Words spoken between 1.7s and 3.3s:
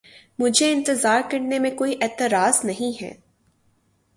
کوئی اعتراض نہیں ہے۔